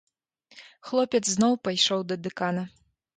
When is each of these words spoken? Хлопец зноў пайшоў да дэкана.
Хлопец 0.87 1.21
зноў 1.31 1.53
пайшоў 1.67 2.01
да 2.13 2.17
дэкана. 2.29 2.65